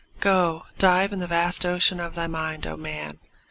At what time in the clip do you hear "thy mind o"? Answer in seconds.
2.15-2.75